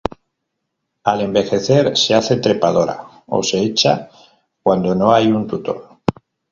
Al 1.03 1.21
envejecer 1.21 1.95
se 1.95 2.15
hace 2.15 2.37
trepadora, 2.37 3.05
o 3.27 3.43
se 3.43 3.61
echa 3.61 4.09
cuando 4.63 4.95
no 4.95 5.13
hay 5.13 5.27
un 5.31 5.45
tutor. 5.45 5.99